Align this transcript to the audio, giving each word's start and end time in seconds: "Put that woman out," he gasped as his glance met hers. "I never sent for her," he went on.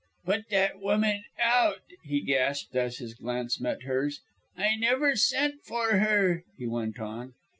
"Put 0.25 0.49
that 0.49 0.79
woman 0.79 1.25
out," 1.39 1.81
he 2.03 2.21
gasped 2.21 2.75
as 2.75 2.97
his 2.97 3.13
glance 3.13 3.59
met 3.61 3.83
hers. 3.83 4.21
"I 4.57 4.75
never 4.75 5.15
sent 5.15 5.63
for 5.63 5.97
her," 5.97 6.43
he 6.57 6.65
went 6.65 6.99
on. 6.99 7.35